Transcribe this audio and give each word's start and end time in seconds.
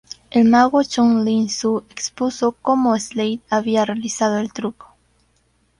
El 0.31 0.49
mago 0.49 0.81
Chung 0.81 1.23
Ling 1.23 1.47
Soo 1.47 1.85
expuso 1.91 2.53
cómo 2.53 2.97
Slade 2.97 3.41
había 3.51 3.85
realizado 3.85 4.39
el 4.39 4.51
truco. 4.51 4.95